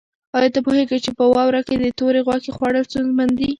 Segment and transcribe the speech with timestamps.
[0.37, 3.47] آیا ته پوهېږې چې په واوره کې د تورې غوښې خوړل ستونزمن دي؟